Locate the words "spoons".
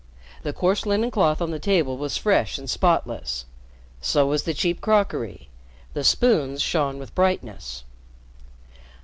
6.03-6.59